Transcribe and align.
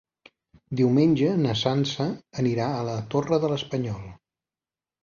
Diumenge 0.79 1.29
na 1.43 1.53
Sança 1.61 2.09
anirà 2.45 2.71
a 2.71 2.83
la 2.89 2.99
Torre 3.17 3.41
de 3.47 3.55
l'Espanyol. 3.55 4.05